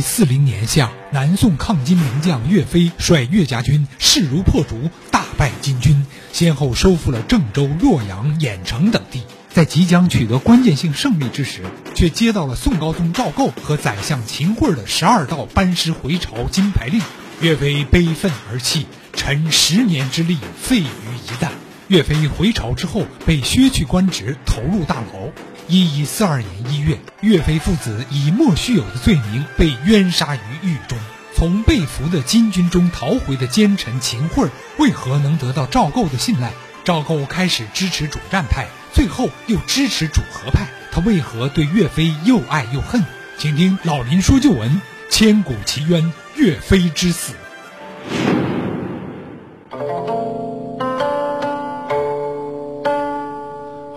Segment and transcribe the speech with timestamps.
[0.00, 9.22] 四零年夏，南宋抗金名将岳飞率岳家军势如破竹，大败金军，先后收复了郑州、洛阳、郾城等地。
[9.52, 11.62] 在即将取得关键性胜利之时，
[11.94, 17.02] 却接到了宋高宗赵构和宰相秦桧的十二道班师回朝金牌令。
[17.40, 21.48] 岳飞悲愤而泣，臣十年之力废于一旦。
[21.88, 25.30] 岳飞回朝之后，被削去官职，投入大牢。
[25.70, 30.98] 一一四二年一月，岳飞父子以莫须有的罪名被冤杀于狱中。
[31.36, 36.50] 从被俘的金军中逃回的奸臣秦桧，为何能得到赵构的信赖？
[36.82, 38.66] 赵构开始支持主战派。
[38.92, 43.04] 最后又支持主和派，他为何对岳飞又爱又恨？
[43.38, 47.34] 请听老林说旧闻，千古奇冤岳飞之死。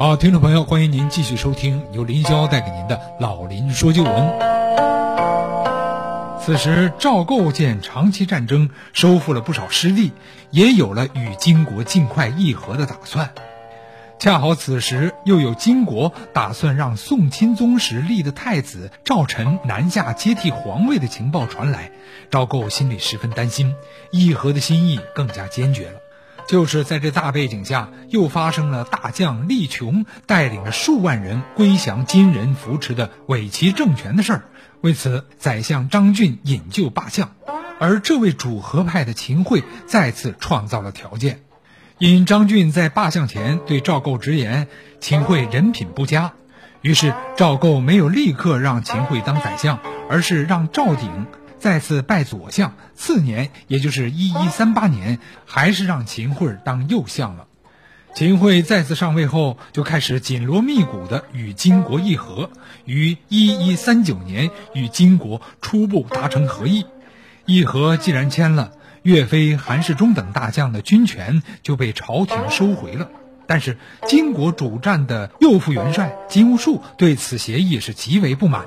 [0.04, 4.34] 好，听众朋友，欢迎您继续收听由林霄带给您的老林说旧闻。
[6.42, 10.12] 此时，赵构见长期战争收复了不少失地，
[10.50, 13.34] 也有了与金国尽快议和的打算。
[14.20, 21.92] 恰好此时又有金国打算让宋钦宗时立的太子赵臣南下接替皇位的情报传来，
[22.30, 23.74] 赵构心里十分担心，
[24.12, 26.03] 议和的心意更加坚决了。
[26.48, 34.44] 就是在这大背景下，又发生了大将力琼带领着数万人归降金人扶持的伪齐政权的事儿。
[34.82, 37.32] 为此，宰相张俊引咎罢相，
[37.80, 41.42] 而这位主和派的秦桧再次创造了条件。
[42.00, 44.68] 因张俊在罢相前对赵构直言
[45.00, 46.34] 秦桧人品不佳，
[46.82, 51.28] 于是赵构没有立刻让秦桧当宰相，而是让赵鼎
[51.64, 52.74] 再次拜左相。
[52.94, 57.48] 次年，也就是一一三八年，还是让秦桧当右相了。
[58.14, 62.50] 秦桧再次上位后，就开始紧锣密鼓地与金国议和，
[62.84, 66.86] 于一一三九年与金国初步达成和议。
[67.46, 68.74] 议和既然签了。
[69.04, 73.10] 岳飞、韩世忠等大将的军权就被朝廷收回了，
[73.48, 78.66] 但是金国主战的右副元帅金兀术对此协议是极为不满。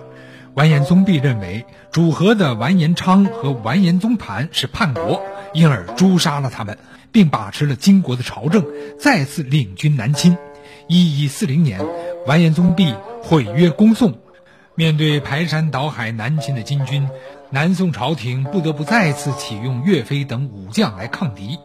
[0.56, 5.20] 完颜宗弼认为主和的完颜昌和完颜宗盘是叛国，
[5.52, 6.78] 因而诛杀了他们，
[7.12, 8.64] 并把持了金国的朝政，
[8.98, 10.38] 再次领军南侵。
[10.88, 11.84] 一一四零年，
[12.26, 14.14] 完颜宗弼毁约攻宋，
[14.74, 17.06] 面对排山倒海南侵的金军。
[17.50, 21.58] 南宋朝廷不得不再次启用岳飞等武将来抗敌，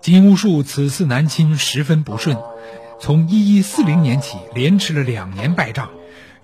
[0.00, 2.38] 金兀术此次南侵十分不顺，
[3.00, 5.90] 从一一四零年起连吃了两年败仗。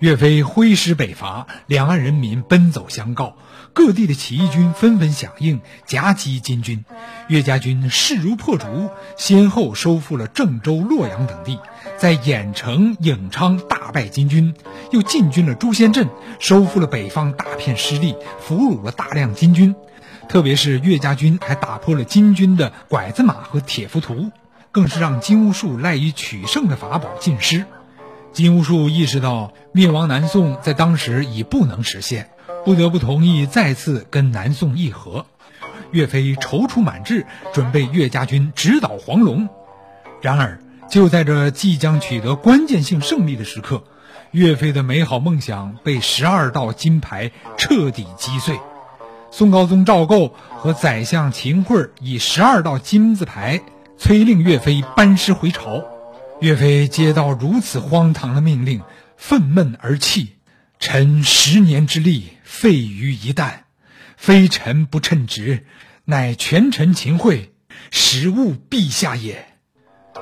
[0.01, 3.37] 岳飞挥师北伐，两岸人民奔走相告，
[3.73, 6.85] 各地的起义军纷纷响应，夹击金军。
[7.29, 11.61] 岳家军势如破竹，先后收复了郑州、洛阳等地，
[11.97, 14.55] 在郾城、颍昌大败金军，
[14.91, 16.09] 又进军了朱仙镇，
[16.41, 19.75] 收复了北方大片失地，俘虏了大量金军。
[20.29, 24.33] 特别是岳家军还打破了金军的拐子马和铁浮屠，
[24.73, 27.65] 更是让金兀术赖以取胜的法宝尽失。
[28.35, 32.31] 金兀术意识到灭亡南宋在当时已不能实现，
[32.65, 35.25] 不得不同意再次跟南宋议和。
[35.93, 39.49] 岳飞踌躇满志，准备岳家军直捣黄龙。
[40.21, 40.59] 然而，
[40.91, 43.85] 就在这即将取得关键性胜利的时刻，
[44.33, 48.59] 岳飞的美好梦想被十二道金牌彻底击碎。
[49.31, 53.61] 宋高宗赵构和宰相秦桧以十二道金字牌
[53.97, 55.94] 催令岳飞班师回朝。
[56.45, 58.83] 岳飞接到如此荒唐的命令，
[59.17, 60.35] 愤懑而泣
[60.79, 63.61] ：“臣十年之力废于一旦，
[64.19, 65.65] 非臣不称职，
[66.05, 67.55] 乃权臣秦桧，
[67.91, 69.47] 实误陛下也。”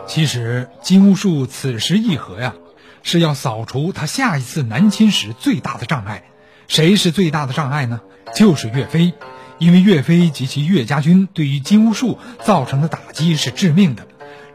[0.06, 2.54] 其实金兀术此时议和呀，
[3.03, 6.22] 是要扫除他下一次南侵时最大的障碍。
[6.69, 8.00] 谁是最大的障碍呢？
[8.33, 9.12] 就是岳飞，
[9.59, 14.06] 因为岳飞及其岳家军对于金兀术造成的打击是致命的。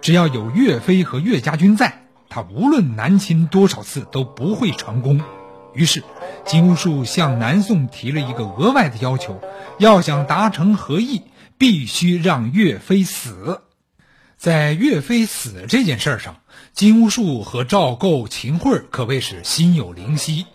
[0.02, 5.22] 只要有岳飞和岳家军在，他无论南侵多少次都不会成功。
[5.74, 6.03] 于是，
[6.46, 9.41] 金兀术向南宋提了一个额外的要求：
[9.78, 11.23] 要想达成和议，
[11.58, 13.61] 必须让岳飞死。
[14.38, 16.38] 在岳飞死这件事上，
[16.73, 20.46] 金兀术和赵构、秦桧可谓是心有灵犀。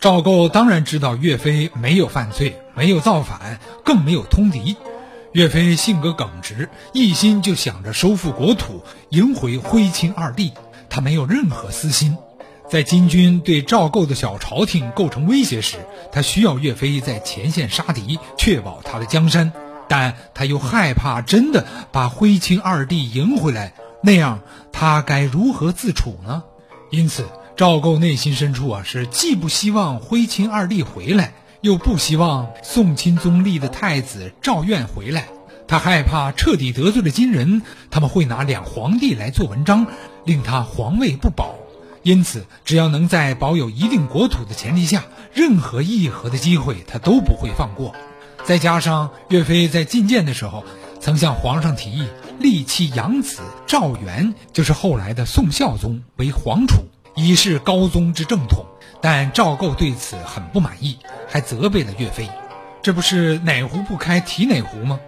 [0.00, 4.76] 赵构当然知道岳飞没有犯罪，没有造反，更没有通敌。
[5.32, 10.52] 岳飞性格耿直，一心就想着收复国土，迎回徽钦二帝。
[10.88, 12.16] 他没有任何私心。
[12.70, 15.76] 在金军对赵构的小朝廷构成威胁时，
[16.10, 19.52] 他需要岳飞在前线杀敌，确保他的江山。
[19.86, 23.72] 但他又害怕真的把徽钦二帝迎回来，
[24.02, 24.40] 那样
[24.72, 26.42] 他该如何自处呢？
[26.90, 27.26] 因此，
[27.56, 31.32] 赵构内心深处啊，是既不希望徽钦二帝回来，
[31.68, 35.28] 又不希望宋钦宗立的太子赵苑回来。
[35.66, 37.60] 他害怕彻底得罪了金人，
[37.90, 39.86] 他们会拿两皇帝来做文章，
[40.24, 41.56] 令他皇位不保。
[42.02, 45.04] 因此，只要能在保有一定国土的前提下，
[45.34, 47.94] 任何议和的机会他都不会放过。
[48.46, 50.64] 再加上岳飞在觐见的时候，
[51.00, 56.76] 曾向皇上提议立其养子赵元，就是后来的宋孝宗为皇储，
[57.18, 58.64] 以示高宗之正统。
[59.00, 60.98] 但赵构对此很不满意，
[61.28, 62.28] 还责备了岳飞，
[62.82, 64.98] 这不是哪壶不开提哪壶吗？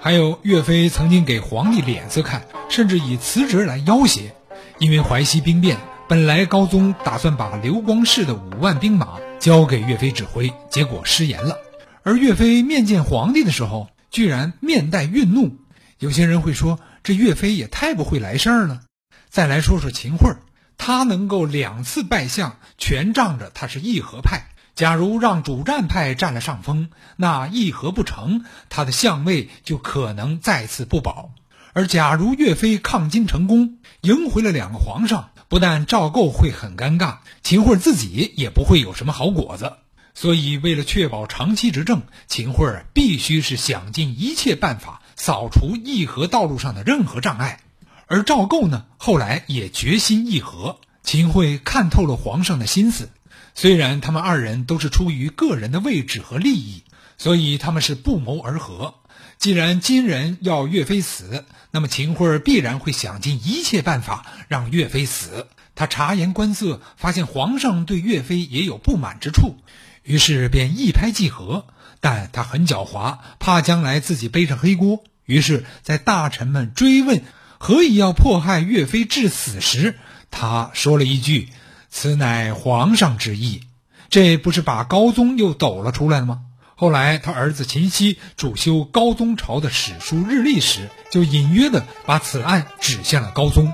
[0.00, 4.34] 还有岳飞曾经给皇帝脸色看，甚至以辞职来要挟。
[4.78, 5.78] 因为淮西兵变，
[6.08, 11.58] 本来高宗打算把刘光世的五万兵马交给岳飞指挥，结果失言了。
[12.02, 15.56] 而岳飞面见皇帝的时候，居然面带愠怒。
[15.98, 18.82] 有些人会说，这岳飞也太不会来事儿了。
[19.30, 20.36] 再来说说秦桧，
[20.78, 24.48] 他能够两次败相，全仗着他是义和派。
[24.74, 31.30] 假如让主战派占了上风，那议和不成，他的相位就可能再次不保。
[31.72, 39.72] 而假如岳飞抗金成功，赢回了两个皇上，不但赵构会很尴尬，秦桧自己也不会有什么好果子。
[40.14, 47.60] 所以，为了确保长期执政，秦桧必须是想尽一切办法扫除议和道路上的任何障碍。
[48.06, 50.78] 而赵构呢，后来也决心议和。
[51.02, 53.10] 秦桧看透了皇上的心思。
[53.54, 56.84] 虽然他们二人都是出于个人的位置和利益，
[57.16, 58.94] 所以他们是不谋而合。
[59.38, 65.46] 既然金人要岳飞死，那么秦桧必然会想尽一切办法让岳飞死。
[65.74, 69.56] 他察言观色，发现皇上对岳飞也有不满之处，
[70.02, 71.66] 于是便一拍即合。
[72.00, 77.22] 但他很狡猾，怕将来自己背上黑锅，于是，在大臣们追问
[77.58, 79.94] 何以要迫害岳飞致死时，
[80.30, 81.48] 他说了一句。
[81.88, 83.62] 此乃皇上之意，
[84.10, 86.40] 这不是把高宗又抖了出来了吗？
[86.74, 93.72] 后来他儿子秦熙主修高宗朝的史书日历时，就隐约的把此案指向了高宗。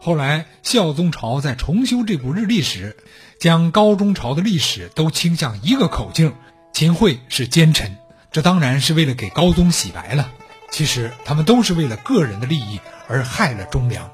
[0.00, 2.96] 后来孝宗朝在重修这部日历时，
[3.40, 6.32] 将高宗朝的历史都倾向一个口径：
[6.72, 7.96] 秦桧是奸臣。
[8.30, 10.30] 这当然是为了给高宗洗白了。
[10.74, 14.10] 其实他们都是为了个人的利益而害了忠良。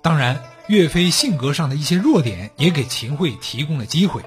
[0.00, 0.40] 当然。
[0.68, 4.20] 岳飞性格上的一些弱点，也给秦桧提供了机会。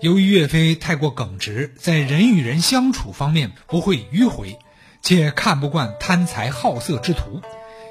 [0.00, 4.60] 由于岳飞太过耿直，在人与人相处方面不会迂回，
[5.02, 7.42] 且看不惯贪财好色之徒，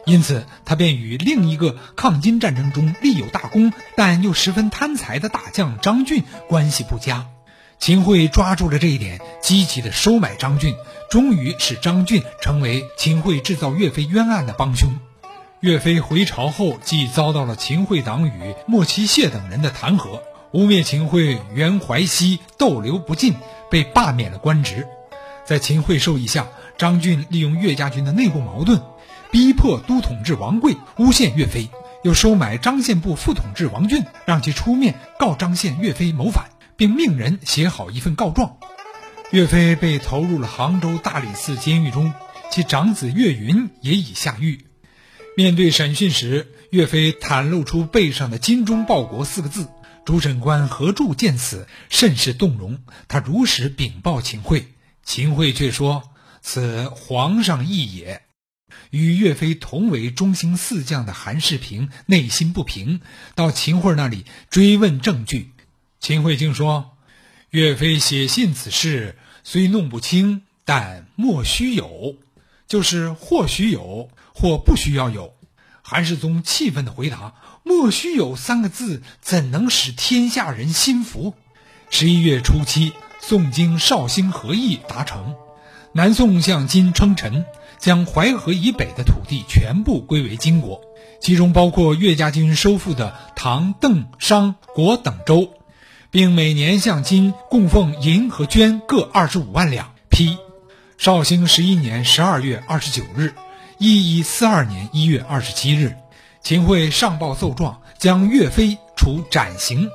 [0.05, 7.27] 因此他便与另一个抗金战争中立有大功但又十分贪财的大将张俊关系不佳。
[7.81, 10.75] 秦桧抓住了这一点，积极的收买张俊，
[11.09, 14.99] 终于使张俊成为秦桧制造岳飞冤案的帮凶。
[15.61, 23.33] 岳飞回朝后，即遭到了秦桧党羽莫其谢等人的弹劾，污蔑秦桧原淮西，逗留不进，
[23.71, 24.87] 被罢免了官职。
[25.43, 28.79] 在秦桧授意下，张俊利用岳家军的内部矛盾，
[29.31, 31.67] 逼迫都统制王贵诬陷岳飞，
[32.03, 36.50] 又收买张献部副统治王俊，让其出面告张献岳飞谋反，
[36.81, 38.57] 并命人写好一份告状。
[39.29, 42.11] 岳飞被投入了杭州大理寺监狱中，
[42.49, 44.65] 其长子岳云也已下狱。
[45.37, 49.67] 面对审讯时，岳飞袒露出背上的“精忠报国”四个字。
[50.05, 52.79] 主审官何柱见此，甚是动容。
[53.07, 54.65] 他如实禀报秦桧，
[55.03, 56.09] 秦桧却说
[56.41, 58.23] ：“此皇上意也。”
[58.89, 63.01] 与岳飞同为中兴四将的韩世平内心不平，
[63.35, 65.51] 到秦桧那里追问证据。
[66.01, 66.97] 秦桧竟说
[67.51, 72.15] ：“岳飞写信此事，虽弄不清，但莫须有，
[72.67, 75.35] 就是或许有。”或不需要有，
[75.83, 81.35] 韩世宗气愤地回答：“莫须有三个字，怎能使天下人心服？”
[81.91, 85.35] 十一月初七，宋京绍兴和议达成，
[85.93, 87.45] 南宋向金称臣，
[87.77, 90.81] 将淮河以北的土地全部归为金国，
[91.21, 95.53] 其中包括岳家军收复的唐、邓、商、国等州，
[96.11, 99.93] 并每年向金供奉银和绢各二十五万两。
[100.09, 100.37] 批，
[100.97, 103.33] 绍兴十一年十二月二十九日。
[103.77, 105.95] 一一四二年一月二十七日，
[106.43, 109.89] 秦桧上报奏状，将岳飞处斩刑。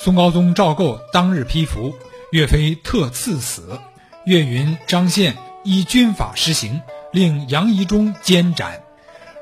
[0.00, 1.94] 宋高宗赵构当日批复，
[2.32, 3.78] 岳飞特赐死。
[4.24, 6.80] 岳云、张献依军法施行，
[7.12, 8.82] 令杨仪中监斩。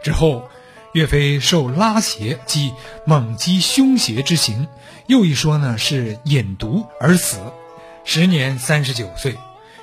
[0.03, 0.49] 之后，
[0.93, 2.73] 岳飞受拉邪即
[3.07, 4.67] 猛击凶邪之刑，
[5.07, 7.39] 又一说呢是饮毒而死，
[8.05, 9.37] 时年三十九岁。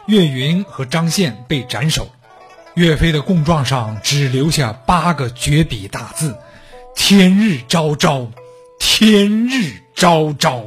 [0.08, 2.10] 岳云和张宪被斩首。
[2.76, 6.38] 岳飞的供状上只留下八个绝笔大字
[6.94, 8.30] ：“天日昭昭，
[8.80, 10.66] 天日昭昭。”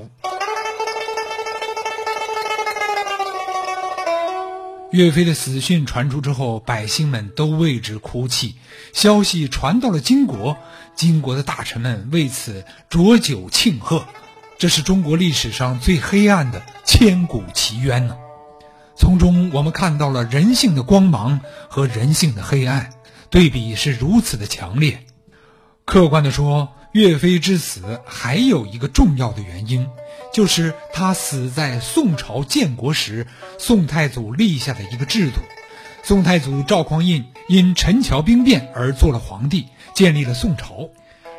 [4.92, 8.54] 岳飞的死讯传出之后，百姓们都为之哭泣。
[8.94, 10.56] 消息传到了金国，
[10.94, 14.06] 金国的大臣们为此浊酒庆贺。
[14.58, 18.16] 这是中国历史上最黑暗的千古奇冤呢。
[18.96, 22.90] 从中我们看到了人性的光芒和人性的黑暗，
[23.28, 25.04] 对比是如此的强烈。
[25.84, 29.86] 客观的说，岳飞之死还有一个重要的原因。
[30.32, 33.26] 就是他死在宋朝建国时，
[33.58, 35.40] 宋太祖立下的一个制度。
[36.02, 40.88] 宋太祖赵匡胤因陈桥兵变而做了皇帝，建立了宋朝。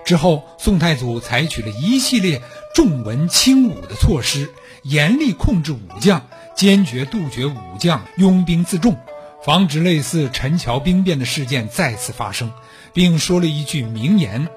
[0.05, 2.41] 之后，宋太祖采取了一系列
[2.77, 4.53] 重文轻武的措施，
[4.84, 8.96] 严厉控制武将，坚决杜绝武将拥兵自重，
[9.43, 12.51] 防止类似陈桥兵变的事件再次发生，
[12.93, 14.48] 并说了一句名言：“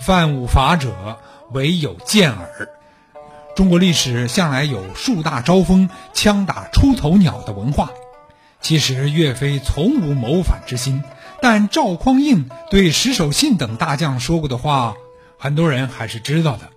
[0.00, 1.20] 犯武法者，
[1.52, 2.68] 唯有剑耳。”
[3.54, 7.92] 中国历史向来有树大招风、枪打出头鸟的文化。
[8.60, 11.04] 其实岳飞从无谋反之心，
[11.40, 14.96] 但赵匡胤对石守信等大将说过的话，
[15.38, 16.68] 很多人还是知道的。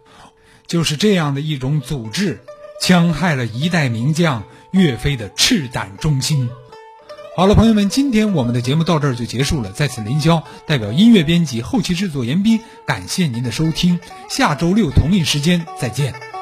[0.67, 2.39] 就是这样的一种组织，
[2.81, 6.49] 戕害了一代名将岳飞的赤胆忠心。
[7.35, 9.71] 好了，朋友们，今天我们的节目到这儿就结束了。
[9.71, 13.99] 在此，林霄代表音乐编辑、后期制作严斌，感谢您的收听。
[14.29, 16.32] 下周六同一时间再见。